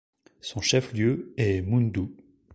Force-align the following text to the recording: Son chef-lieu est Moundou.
Son 0.41 0.61
chef-lieu 0.61 1.31
est 1.37 1.61
Moundou. 1.61 2.11